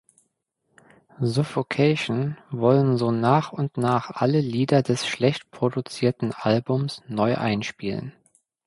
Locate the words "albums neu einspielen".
6.33-8.11